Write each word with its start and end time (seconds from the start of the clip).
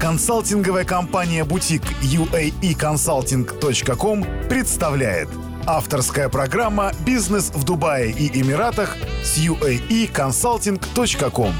Консалтинговая 0.00 0.84
компания 0.84 1.44
«Бутик» 1.44 1.82
uaeconsulting.com 2.00 4.24
представляет 4.48 5.28
Авторская 5.66 6.30
программа 6.30 6.92
«Бизнес 7.04 7.50
в 7.50 7.64
Дубае 7.64 8.10
и 8.10 8.40
Эмиратах» 8.40 8.96
с 9.22 9.36
uaeconsulting.com 9.36 11.52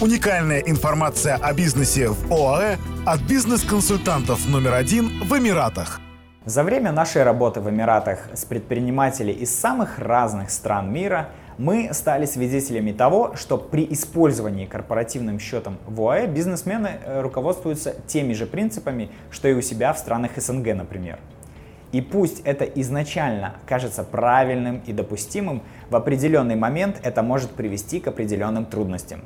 Уникальная 0.00 0.58
информация 0.58 1.36
о 1.36 1.54
бизнесе 1.54 2.08
в 2.08 2.32
ОАЭ 2.32 2.78
от 3.06 3.20
бизнес-консультантов 3.20 4.48
номер 4.48 4.74
один 4.74 5.22
в 5.22 5.38
Эмиратах. 5.38 6.00
За 6.44 6.64
время 6.64 6.90
нашей 6.90 7.22
работы 7.22 7.60
в 7.60 7.70
Эмиратах 7.70 8.28
с 8.34 8.44
предпринимателями 8.44 9.36
из 9.36 9.54
самых 9.54 10.00
разных 10.00 10.50
стран 10.50 10.92
мира 10.92 11.28
мы 11.58 11.90
стали 11.92 12.26
свидетелями 12.26 12.92
того, 12.92 13.36
что 13.36 13.58
при 13.58 13.86
использовании 13.90 14.66
корпоративным 14.66 15.38
счетом 15.38 15.78
в 15.86 16.00
ОАЭ 16.02 16.26
бизнесмены 16.26 16.98
э, 17.04 17.20
руководствуются 17.20 17.94
теми 18.06 18.32
же 18.32 18.46
принципами, 18.46 19.10
что 19.30 19.48
и 19.48 19.54
у 19.54 19.60
себя 19.60 19.92
в 19.92 19.98
странах 19.98 20.32
СНГ, 20.36 20.74
например. 20.74 21.18
И 21.92 22.00
пусть 22.00 22.40
это 22.40 22.64
изначально 22.64 23.54
кажется 23.66 24.02
правильным 24.02 24.82
и 24.84 24.92
допустимым, 24.92 25.62
в 25.90 25.96
определенный 25.96 26.56
момент 26.56 26.98
это 27.04 27.22
может 27.22 27.52
привести 27.52 28.00
к 28.00 28.08
определенным 28.08 28.66
трудностям. 28.66 29.20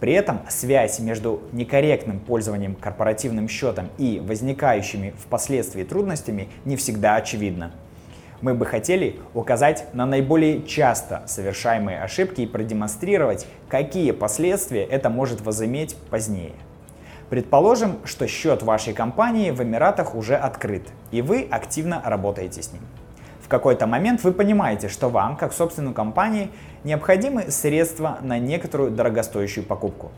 При 0.00 0.14
этом 0.14 0.40
связь 0.48 0.98
между 0.98 1.42
некорректным 1.52 2.18
пользованием 2.18 2.74
корпоративным 2.74 3.48
счетом 3.48 3.88
и 3.98 4.20
возникающими 4.20 5.14
впоследствии 5.16 5.84
трудностями 5.84 6.48
не 6.64 6.74
всегда 6.74 7.14
очевидна. 7.14 7.70
Мы 8.42 8.54
бы 8.54 8.66
хотели 8.66 9.20
указать 9.32 9.86
на 9.94 10.04
наиболее 10.04 10.64
часто 10.64 11.22
совершаемые 11.26 12.02
ошибки 12.02 12.42
и 12.42 12.46
продемонстрировать, 12.46 13.46
какие 13.68 14.10
последствия 14.10 14.84
это 14.84 15.08
может 15.08 15.40
возыметь 15.40 15.96
позднее. 16.10 16.52
Предположим, 17.30 18.00
что 18.04 18.26
счет 18.26 18.62
вашей 18.62 18.92
компании 18.92 19.50
в 19.52 19.62
Эмиратах 19.62 20.14
уже 20.14 20.36
открыт, 20.36 20.82
и 21.10 21.22
вы 21.22 21.48
активно 21.50 22.02
работаете 22.04 22.62
с 22.62 22.72
ним 22.72 22.82
какой-то 23.52 23.86
момент 23.86 24.24
вы 24.24 24.32
понимаете, 24.32 24.88
что 24.88 25.10
вам, 25.10 25.36
как 25.36 25.52
собственной 25.52 25.92
компании, 25.92 26.50
необходимы 26.84 27.50
средства 27.50 28.16
на 28.22 28.38
некоторую 28.38 28.90
дорогостоящую 28.92 29.66
покупку. 29.66 30.10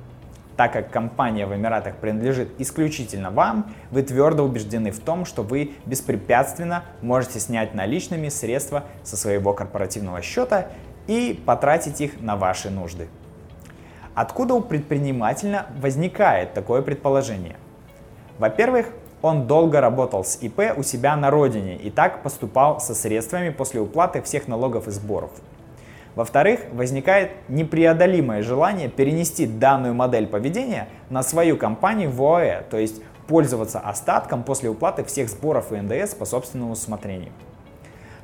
Так 0.57 0.73
как 0.73 0.91
компания 0.91 1.47
в 1.47 1.55
Эмиратах 1.55 1.97
принадлежит 1.97 2.61
исключительно 2.61 3.31
вам, 3.31 3.75
вы 3.91 4.03
твердо 4.03 4.45
убеждены 4.45 4.93
в 4.93 5.01
том, 5.01 5.25
что 5.25 5.43
вы 5.43 5.73
беспрепятственно 5.85 6.85
можете 7.03 7.41
снять 7.41 7.75
наличными 7.75 8.29
средства 8.29 8.85
со 9.03 9.17
своего 9.17 9.53
корпоративного 9.53 10.23
счета 10.23 10.69
и 11.09 11.43
потратить 11.45 12.01
их 12.01 12.21
на 12.21 12.37
ваши 12.37 12.71
нужды. 12.71 13.09
Откуда 14.15 14.55
у 14.55 14.61
предпринимателя 14.61 15.67
возникает 15.81 16.55
такое 16.55 16.83
предположение? 16.83 17.57
Во-первых, 18.39 18.87
он 19.23 19.49
долго 19.49 19.81
работал 19.81 20.23
с 20.23 20.39
ИП 20.41 20.77
у 20.77 20.85
себя 20.85 21.17
на 21.17 21.31
родине 21.31 21.77
и 21.77 21.91
так 21.91 22.23
поступал 22.23 22.79
со 22.79 22.95
средствами 22.95 23.49
после 23.49 23.81
уплаты 23.81 24.23
всех 24.23 24.47
налогов 24.47 24.87
и 24.87 24.93
сборов. 24.93 25.31
Во-вторых, 26.15 26.61
возникает 26.73 27.33
непреодолимое 27.49 28.43
желание 28.43 28.89
перенести 28.89 29.47
данную 29.47 29.95
модель 29.95 30.27
поведения 30.27 30.89
на 31.11 31.23
свою 31.23 31.57
компанию 31.57 32.11
в 32.11 32.23
ОАЭ, 32.23 32.63
то 32.71 32.79
есть 32.79 33.03
пользоваться 33.27 33.81
остатком 33.81 34.45
после 34.45 34.71
уплаты 34.71 35.03
всех 35.05 35.29
сборов 35.29 35.73
и 35.73 35.77
НДС 35.77 36.15
по 36.15 36.25
собственному 36.25 36.73
усмотрению. 36.73 37.33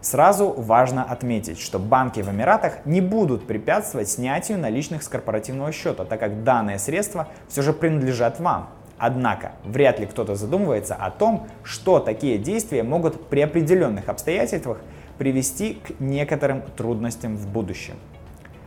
Сразу 0.01 0.55
важно 0.57 1.05
отметить, 1.05 1.61
что 1.61 1.79
банки 1.79 2.21
в 2.21 2.31
Эмиратах 2.31 2.87
не 2.87 3.03
будут 3.03 3.47
препятствовать 3.47 4.09
снятию 4.09 4.59
наличных 4.59 5.03
с 5.03 5.09
корпоративного 5.09 5.73
счета, 5.73 6.05
так 6.05 6.21
как 6.21 6.43
данные 6.43 6.79
средства 6.79 7.29
все 7.49 7.61
же 7.61 7.75
принадлежат 7.75 8.41
вам, 8.41 8.71
Однако, 9.03 9.53
вряд 9.65 9.99
ли 9.99 10.05
кто-то 10.05 10.35
задумывается 10.35 10.95
о 10.95 11.11
том, 11.11 11.49
что 11.65 12.01
такие 12.01 12.37
действия 12.37 12.83
могут 12.83 13.29
при 13.29 13.41
определенных 13.41 14.11
обстоятельствах 14.11 14.79
привести 15.17 15.75
к 15.83 15.99
некоторым 16.01 16.61
трудностям 16.77 17.39
в 17.39 17.49
будущем. 17.49 17.95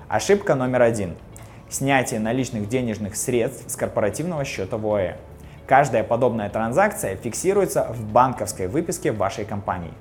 Ошибка 0.08 0.56
номер 0.56 0.82
один. 0.82 1.14
Снятие 1.70 2.20
наличных 2.20 2.68
денежных 2.68 3.16
средств 3.16 3.70
с 3.70 3.76
корпоративного 3.76 4.44
счета 4.44 4.78
в 4.78 4.88
ОЭ. 4.88 5.18
Каждая 5.68 6.04
подобная 6.04 6.50
транзакция 6.50 7.16
фиксируется 7.16 7.86
в 7.92 8.04
банковской 8.12 8.66
выписке 8.66 9.12
вашей 9.12 9.46
компании. 9.46 9.94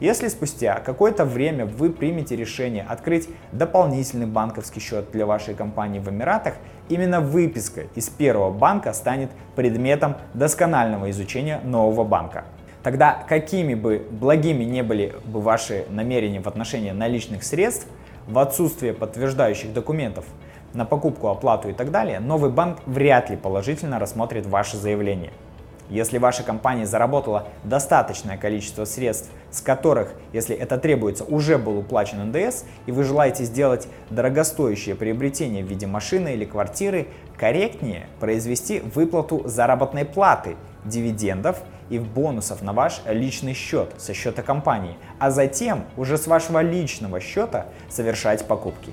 Если 0.00 0.28
спустя 0.28 0.78
какое-то 0.78 1.24
время 1.24 1.66
вы 1.66 1.90
примете 1.90 2.36
решение 2.36 2.86
открыть 2.88 3.28
дополнительный 3.50 4.26
банковский 4.26 4.78
счет 4.78 5.10
для 5.10 5.26
вашей 5.26 5.54
компании 5.54 5.98
в 5.98 6.08
Эмиратах, 6.08 6.54
именно 6.88 7.20
выписка 7.20 7.82
из 7.96 8.08
первого 8.08 8.52
банка 8.52 8.92
станет 8.92 9.28
предметом 9.56 10.16
досконального 10.34 11.10
изучения 11.10 11.60
нового 11.64 12.04
банка. 12.04 12.44
Тогда 12.84 13.24
какими 13.28 13.74
бы 13.74 14.06
благими 14.08 14.62
не 14.62 14.84
были 14.84 15.14
бы 15.24 15.40
ваши 15.40 15.84
намерения 15.90 16.40
в 16.40 16.46
отношении 16.46 16.92
наличных 16.92 17.42
средств, 17.42 17.88
в 18.28 18.38
отсутствие 18.38 18.92
подтверждающих 18.92 19.72
документов 19.72 20.26
на 20.74 20.84
покупку, 20.84 21.26
оплату 21.26 21.70
и 21.70 21.72
так 21.72 21.90
далее, 21.90 22.20
новый 22.20 22.50
банк 22.52 22.78
вряд 22.86 23.30
ли 23.30 23.36
положительно 23.36 23.98
рассмотрит 23.98 24.46
ваше 24.46 24.76
заявление– 24.76 25.32
если 25.90 26.18
ваша 26.18 26.42
компания 26.42 26.86
заработала 26.86 27.48
достаточное 27.64 28.36
количество 28.36 28.84
средств, 28.84 29.30
с 29.50 29.60
которых, 29.60 30.12
если 30.32 30.54
это 30.54 30.78
требуется, 30.78 31.24
уже 31.24 31.58
был 31.58 31.78
уплачен 31.78 32.28
НДС, 32.28 32.64
и 32.86 32.92
вы 32.92 33.04
желаете 33.04 33.44
сделать 33.44 33.88
дорогостоящее 34.10 34.94
приобретение 34.94 35.64
в 35.64 35.68
виде 35.68 35.86
машины 35.86 36.34
или 36.34 36.44
квартиры, 36.44 37.08
корректнее 37.36 38.06
произвести 38.20 38.80
выплату 38.80 39.42
заработной 39.46 40.04
платы, 40.04 40.56
дивидендов 40.84 41.62
и 41.90 41.98
бонусов 41.98 42.62
на 42.62 42.72
ваш 42.72 43.00
личный 43.06 43.54
счет 43.54 43.94
со 43.96 44.12
счета 44.14 44.42
компании, 44.42 44.96
а 45.18 45.30
затем 45.30 45.84
уже 45.96 46.18
с 46.18 46.26
вашего 46.26 46.60
личного 46.60 47.20
счета 47.20 47.66
совершать 47.88 48.46
покупки. 48.46 48.92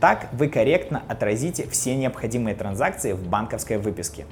Так 0.00 0.28
вы 0.32 0.48
корректно 0.48 1.02
отразите 1.08 1.68
все 1.68 1.94
необходимые 1.94 2.54
транзакции 2.54 3.12
в 3.12 3.26
банковской 3.28 3.76
выписке. 3.76 4.24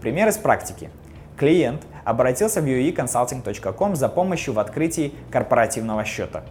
Пример 0.00 0.28
из 0.28 0.36
практики. 0.36 0.90
Клиент 1.36 1.82
обратился 2.04 2.62
в 2.62 2.64
ueconsulting.com 2.64 3.94
за 3.94 4.08
помощью 4.08 4.54
в 4.54 4.58
открытии 4.58 5.12
корпоративного 5.30 6.04
счета. 6.04 6.44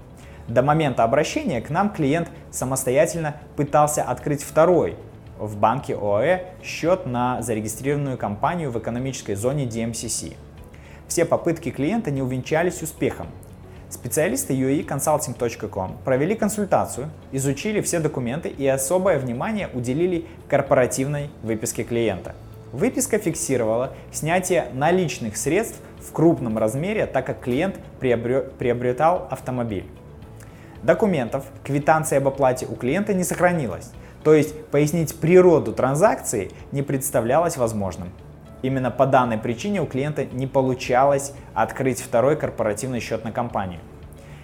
До 0.47 0.61
момента 0.61 1.03
обращения 1.03 1.59
к 1.59 1.71
нам 1.71 1.89
клиент 1.89 2.29
самостоятельно 2.51 3.35
пытался 3.55 4.03
открыть 4.03 4.43
второй 4.43 4.95
в 5.39 5.57
банке 5.57 5.95
ОАЭ 5.95 6.51
счет 6.63 7.07
на 7.07 7.41
зарегистрированную 7.41 8.17
компанию 8.17 8.69
в 8.69 8.77
экономической 8.77 9.33
зоне 9.33 9.65
DMCC. 9.65 10.35
Все 11.07 11.25
попытки 11.25 11.71
клиента 11.71 12.11
не 12.11 12.21
увенчались 12.21 12.83
успехом. 12.83 13.27
Специалисты 13.89 14.53
ueconsulting.com 14.53 15.97
провели 16.05 16.35
консультацию, 16.35 17.09
изучили 17.31 17.81
все 17.81 17.99
документы 17.99 18.49
и 18.49 18.67
особое 18.67 19.17
внимание 19.17 19.67
уделили 19.73 20.25
корпоративной 20.47 21.31
выписке 21.41 21.83
клиента– 21.83 22.35
Выписка 22.71 23.17
фиксировала 23.17 23.93
снятие 24.11 24.67
наличных 24.73 25.37
средств 25.37 25.79
в 25.99 26.11
крупном 26.11 26.57
размере, 26.57 27.05
так 27.05 27.25
как 27.25 27.39
клиент 27.41 27.79
приобретал 27.99 29.27
автомобиль. 29.31 29.85
Документов, 30.83 31.45
квитанции 31.63 32.17
об 32.17 32.27
оплате 32.27 32.67
у 32.67 32.75
клиента 32.75 33.13
не 33.13 33.23
сохранилось, 33.23 33.91
то 34.23 34.33
есть 34.33 34.65
пояснить 34.67 35.19
природу 35.19 35.73
транзакции 35.73 36.51
не 36.71 36.83
представлялось 36.83 37.57
возможным. 37.57 38.11
Именно 38.61 38.91
по 38.91 39.05
данной 39.05 39.37
причине 39.37 39.81
у 39.81 39.85
клиента 39.85 40.25
не 40.25 40.47
получалось 40.47 41.33
открыть 41.53 42.01
второй 42.01 42.35
корпоративный 42.35 42.99
счет 42.99 43.23
на 43.23 43.31
компанию. 43.31 43.79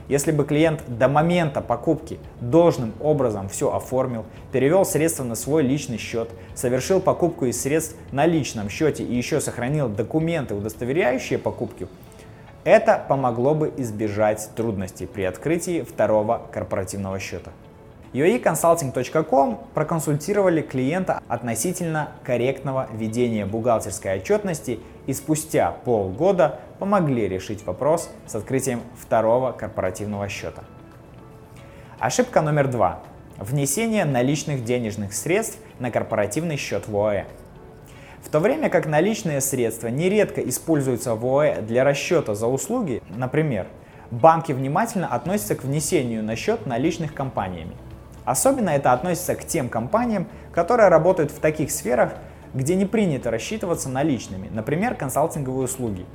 Если 0.08 0.32
бы 0.32 0.46
клиент 0.46 0.84
до 0.88 1.08
момента 1.08 1.62
покупки 1.62 2.20
должным 2.40 2.94
образом 3.00 3.48
все 3.50 3.74
оформил, 3.74 4.26
перевел 4.52 4.86
средства 4.86 5.24
на 5.24 5.36
свой 5.36 5.64
личный 5.64 5.98
счет, 5.98 6.30
совершил 6.54 7.00
покупку 7.00 7.46
из 7.46 7.62
средств 7.62 7.96
на 8.12 8.26
личном 8.26 8.70
счете 8.70 9.04
и 9.04 9.16
еще 9.16 9.40
сохранил 9.40 9.88
документы, 9.88 10.56
удостоверяющие 10.56 11.40
покупки, 11.40 11.88
это 12.64 13.04
помогло 13.08 13.56
бы 13.56 13.74
избежать 13.78 14.50
трудностей 14.56 15.08
при 15.08 15.24
открытии 15.24 15.82
второго 15.82 16.42
корпоративного 16.52 17.20
счета. 17.20 17.52
UAEconsulting.com 18.14 19.58
проконсультировали 19.74 20.62
клиента 20.62 21.24
относительно 21.30 22.10
корректного 22.26 22.90
ведения 22.92 23.46
бухгалтерской 23.46 24.18
отчетности 24.18 24.82
и 25.08 25.14
спустя 25.14 25.72
полгода 25.86 26.60
помогли 26.80 27.30
решить 27.30 27.66
вопрос 27.66 28.10
с 28.28 28.36
открытием 28.36 28.82
второго 29.00 29.54
корпоративного 29.54 30.28
счета. 30.28 30.64
Ошибка 32.00 32.42
номер 32.42 32.68
два. 32.68 33.00
Внесение 33.38 34.04
наличных 34.04 34.66
денежных 34.66 35.14
средств 35.14 35.58
на 35.80 35.90
корпоративный 35.90 36.58
счет 36.58 36.90
в 36.90 36.98
ОАЭ. 36.98 37.26
В 38.22 38.30
то 38.30 38.40
время 38.40 38.70
как 38.70 38.88
наличные 38.88 39.40
средства 39.40 39.88
нередко 39.88 40.42
используются 40.42 41.16
в 41.16 41.26
ОАЭ 41.26 41.62
для 41.62 41.86
расчета 41.86 42.36
за 42.36 42.48
услуги, 42.48 43.02
например, 43.16 43.68
банки 44.12 44.52
внимательно 44.52 45.08
относятся 45.08 45.56
к 45.56 45.64
внесению 45.64 46.24
на 46.24 46.36
счет 46.36 46.66
наличных 46.66 47.14
компаниями– 47.14 47.72
Особенно 48.26 48.70
это 48.70 48.94
относится 48.94 49.36
к 49.36 49.46
тем 49.46 49.70
компаниям, 49.70 50.28
которые 50.54 50.90
работают 50.90 51.32
в 51.32 51.40
таких 51.40 51.72
сферах, 51.72 52.14
где 52.54 52.76
не 52.76 52.86
принято 52.86 53.32
рассчитываться 53.32 53.90
наличными, 53.90 54.50
например, 54.52 54.96
консалтинговые 54.96 55.66
услуги. 55.66 56.06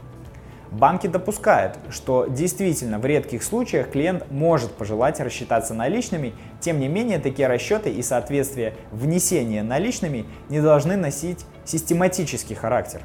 Банки 0.70 1.06
допускают, 1.06 1.78
что 1.90 2.26
действительно 2.26 2.98
в 2.98 3.06
редких 3.06 3.42
случаях 3.42 3.90
клиент 3.90 4.30
может 4.30 4.72
пожелать 4.72 5.20
рассчитаться 5.20 5.74
наличными, 5.74 6.34
тем 6.60 6.80
не 6.80 6.88
менее 6.88 7.18
такие 7.18 7.48
расчеты 7.48 7.90
и 7.90 8.02
соответствие 8.02 8.74
внесения 8.90 9.62
наличными 9.62 10.26
не 10.48 10.60
должны 10.60 10.96
носить 10.96 11.46
систематический 11.64 12.56
характер. 12.56 13.00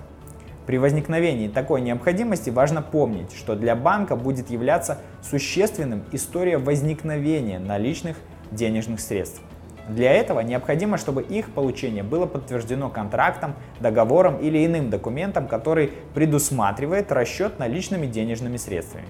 При 0.66 0.78
возникновении 0.78 1.48
такой 1.48 1.82
необходимости 1.82 2.50
важно 2.50 2.82
помнить, 2.82 3.34
что 3.36 3.56
для 3.56 3.76
банка 3.76 4.16
будет 4.16 4.50
являться 4.50 5.00
существенным 5.22 6.04
история 6.12 6.58
возникновения 6.58 7.60
наличных 7.60 8.18
денежных 8.52 9.00
средств. 9.00 9.42
Для 9.88 10.12
этого 10.14 10.42
необходимо, 10.42 10.98
чтобы 10.98 11.24
их 11.24 11.52
получение 11.52 12.04
было 12.04 12.26
подтверждено 12.26 12.90
контрактом, 12.90 13.56
договором 13.80 14.38
или 14.38 14.66
иным 14.66 14.90
документом, 14.90 15.48
который 15.48 15.92
предусматривает 16.14 17.12
расчет 17.12 17.60
наличными 17.60 18.06
денежными 18.06 18.58
средствами. 18.58 19.08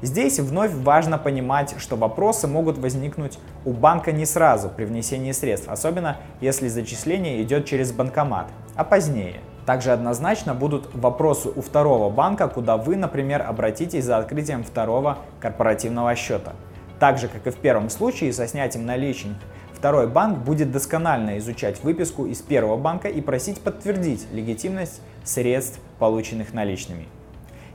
Здесь 0.00 0.38
вновь 0.38 0.72
важно 0.72 1.18
понимать, 1.18 1.74
что 1.78 1.96
вопросы 1.96 2.46
могут 2.46 2.78
возникнуть 2.78 3.38
у 3.64 3.72
банка 3.72 4.12
не 4.12 4.26
сразу 4.26 4.68
при 4.68 4.84
внесении 4.84 5.32
средств, 5.32 5.68
особенно 5.68 6.18
если 6.40 6.68
зачисление 6.68 7.42
идет 7.42 7.66
через 7.66 7.90
банкомат, 7.90 8.46
а 8.76 8.84
позднее. 8.84 9.40
Также 9.66 9.90
однозначно 9.90 10.54
будут 10.54 10.94
вопросы 10.94 11.50
у 11.54 11.60
второго 11.60 12.08
банка, 12.08 12.48
куда 12.48 12.76
вы, 12.76 12.96
например, 12.96 13.42
обратитесь 13.42 14.04
за 14.04 14.18
открытием 14.18 14.62
второго 14.62 15.18
корпоративного 15.40 16.14
счета. 16.14 16.52
Так 16.98 17.18
же, 17.18 17.28
как 17.28 17.46
и 17.46 17.50
в 17.50 17.56
первом 17.56 17.90
случае 17.90 18.32
со 18.32 18.46
снятием 18.46 18.84
наличных 18.86 19.36
Второй 19.78 20.08
банк 20.08 20.38
будет 20.40 20.72
досконально 20.72 21.38
изучать 21.38 21.84
выписку 21.84 22.26
из 22.26 22.42
первого 22.42 22.76
банка 22.76 23.06
и 23.06 23.20
просить 23.20 23.60
подтвердить 23.60 24.26
легитимность 24.32 25.00
средств, 25.22 25.78
полученных 26.00 26.52
наличными. 26.52 27.06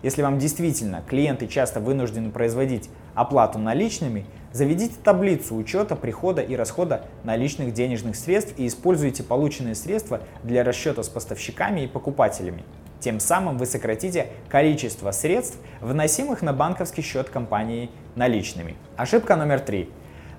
Если 0.02 0.22
вам 0.22 0.38
действительно 0.38 1.02
клиенты 1.08 1.48
часто 1.48 1.80
вынуждены 1.80 2.30
производить 2.30 2.90
оплату 3.16 3.58
наличными, 3.58 4.26
заведите 4.52 4.96
таблицу 5.02 5.56
учета 5.56 5.96
прихода 5.96 6.42
и 6.42 6.58
расхода 6.58 7.06
наличных 7.24 7.74
денежных 7.74 8.18
средств 8.18 8.54
и 8.58 8.68
используйте 8.68 9.24
полученные 9.24 9.76
средства 9.76 10.20
для 10.44 10.66
расчета 10.66 11.04
с 11.04 11.08
поставщиками 11.08 11.86
и 11.86 11.88
покупателями. 11.88 12.66
Тем 13.04 13.20
самым 13.20 13.58
вы 13.58 13.66
сократите 13.66 14.28
количество 14.48 15.12
средств, 15.12 15.58
вносимых 15.82 16.42
на 16.42 16.54
банковский 16.54 17.02
счет 17.02 17.30
компании 17.30 17.90
наличными. 18.16 18.78
Ошибка 18.96 19.36
номер 19.36 19.60
три 19.60 19.90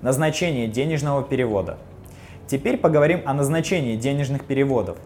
Назначение 0.01 0.67
денежного 0.67 1.21
перевода. 1.21 1.77
Теперь 2.47 2.77
поговорим 2.77 3.21
о 3.23 3.35
назначении 3.35 3.95
денежных 3.95 4.45
переводов. 4.45 4.97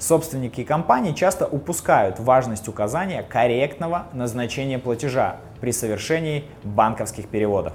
Собственники 0.00 0.64
компаний 0.64 1.14
часто 1.14 1.46
упускают 1.46 2.18
важность 2.18 2.66
указания 2.66 3.22
корректного 3.22 4.08
назначения 4.12 4.80
платежа 4.80 5.36
при 5.60 5.70
совершении 5.70 6.44
банковских 6.64 7.28
переводов. 7.28 7.74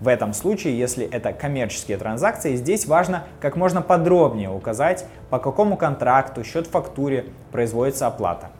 В 0.00 0.08
этом 0.08 0.34
случае, 0.34 0.78
если 0.78 1.06
это 1.06 1.32
коммерческие 1.32 1.96
транзакции, 1.96 2.56
здесь 2.56 2.84
важно 2.84 3.24
как 3.40 3.56
можно 3.56 3.80
подробнее 3.80 4.50
указать, 4.50 5.06
по 5.30 5.38
какому 5.38 5.78
контракту, 5.78 6.44
счет 6.44 6.66
фактуре 6.66 7.24
производится 7.50 8.06
оплата. 8.06 8.50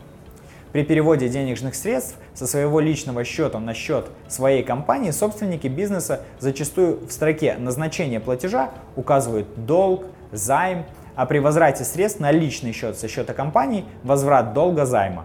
При 0.77 0.83
переводе 0.83 1.31
денежных 1.31 1.75
средств 1.75 2.17
со 2.35 2.47
своего 2.47 2.81
личного 2.81 3.25
счета 3.25 3.59
на 3.59 3.73
счет 3.73 4.09
своей 4.29 4.63
компании 4.63 5.11
собственники 5.11 5.69
бизнеса 5.69 6.21
зачастую 6.39 6.99
в 7.07 7.13
строке 7.13 7.57
назначения 7.59 8.21
платежа 8.21 8.73
указывают 8.95 9.47
долг, 9.65 10.05
займ, 10.33 10.85
а 11.15 11.25
при 11.25 11.39
возврате 11.39 11.83
средств 11.85 12.21
на 12.21 12.31
личный 12.31 12.73
счет 12.73 12.99
со 12.99 13.09
счета 13.09 13.33
компании 13.33 13.87
возврат 14.03 14.53
долга 14.53 14.85
займа. 14.85 15.25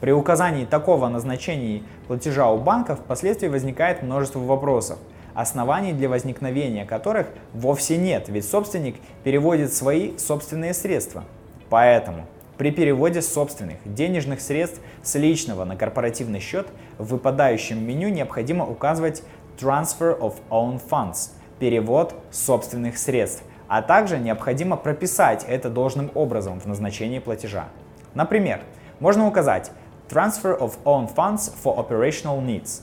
При 0.00 0.12
указании 0.12 0.66
такого 0.66 1.08
назначения 1.08 1.82
платежа 2.06 2.48
у 2.48 2.58
банков 2.58 3.00
впоследствии 3.00 3.48
возникает 3.48 4.04
множество 4.04 4.38
вопросов, 4.38 5.00
оснований 5.34 5.94
для 5.94 6.08
возникновения 6.08 6.84
которых 6.84 7.26
вовсе 7.54 7.96
нет, 7.96 8.28
ведь 8.28 8.48
собственник 8.48 8.94
переводит 9.24 9.74
свои 9.74 10.16
собственные 10.16 10.74
средства. 10.74 11.24
Поэтому 11.70 12.24
при 12.58 12.70
переводе 12.70 13.22
собственных 13.22 13.78
денежных 13.84 14.40
средств 14.40 14.80
с 15.02 15.14
личного 15.14 15.64
на 15.64 15.76
корпоративный 15.76 16.40
счет 16.40 16.68
в 16.98 17.08
выпадающем 17.08 17.82
меню 17.82 18.08
необходимо 18.08 18.66
указывать 18.66 19.22
Transfer 19.58 20.18
of 20.18 20.34
Own 20.50 20.80
Funds– 20.90 21.30
перевод 21.58 22.14
собственных 22.30 22.98
средств, 22.98 23.44
а 23.68 23.82
также 23.82 24.18
необходимо 24.18 24.76
прописать 24.76 25.44
это 25.48 25.70
должным 25.70 26.10
образом 26.14 26.60
в 26.60 26.66
назначении 26.66 27.20
платежа. 27.20 27.68
Например, 28.14 28.60
можно 29.00 29.26
указать 29.26 29.70
Transfer 30.08 30.58
of 30.58 30.74
Own 30.84 31.14
Funds 31.14 31.52
for 31.62 31.76
Operational 31.76 32.44
Needs. 32.44 32.82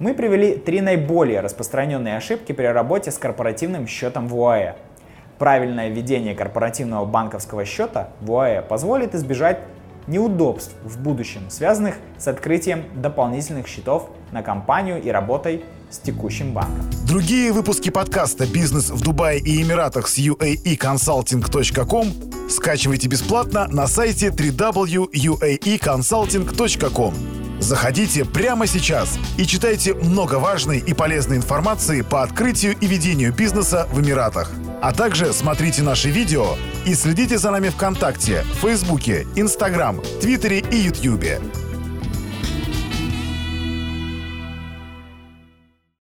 Мы 0.00 0.14
привели 0.14 0.56
три 0.56 0.80
наиболее 0.80 1.40
распространенные 1.40 2.16
ошибки 2.16 2.52
при 2.52 2.66
работе 2.66 3.10
с 3.10 3.18
корпоративным 3.18 3.86
счетом 3.86 4.28
в 4.28 4.34
ОАЭ– 4.36 4.76
Правильное 5.40 5.88
введение 5.88 6.34
корпоративного 6.34 7.06
банковского 7.06 7.64
счета 7.64 8.10
в 8.20 8.30
ОАЭ 8.30 8.60
позволит 8.60 9.14
избежать 9.14 9.60
неудобств 10.06 10.74
в 10.84 11.00
будущем, 11.00 11.48
связанных 11.48 11.94
с 12.18 12.28
открытием 12.28 12.84
дополнительных 12.94 13.66
счетов 13.66 14.10
на 14.32 14.42
компанию 14.42 15.02
и 15.02 15.08
работой 15.08 15.64
с 15.88 15.96
текущим 15.96 16.52
банком. 16.52 16.84
Другие 17.08 17.52
выпуски 17.52 17.88
подкаста 17.88 18.46
«Бизнес 18.46 18.90
в 18.90 19.02
Дубае 19.02 19.40
и 19.40 19.62
Эмиратах» 19.62 20.08
с 20.08 20.18
uaeconsulting.com 20.18 22.50
скачивайте 22.50 23.08
бесплатно 23.08 23.66
на 23.68 23.86
сайте 23.86 24.26
www.uaeconsulting.com. 24.26 27.14
Заходите 27.60 28.26
прямо 28.26 28.66
сейчас 28.66 29.18
и 29.38 29.46
читайте 29.46 29.94
много 29.94 30.34
важной 30.34 30.80
и 30.80 30.92
полезной 30.92 31.38
информации 31.38 32.02
по 32.02 32.22
открытию 32.22 32.76
и 32.78 32.86
ведению 32.86 33.32
бизнеса 33.32 33.88
в 33.90 34.02
Эмиратах. 34.02 34.52
А 34.82 34.92
также 34.92 35.32
смотрите 35.32 35.82
наши 35.82 36.10
видео 36.10 36.56
и 36.86 36.94
следите 36.94 37.36
за 37.38 37.50
нами 37.50 37.68
ВКонтакте, 37.68 38.44
Фейсбуке, 38.62 39.26
Инстаграм, 39.36 40.00
Твиттере 40.20 40.60
и 40.60 40.76
Ютьюбе. 40.76 41.40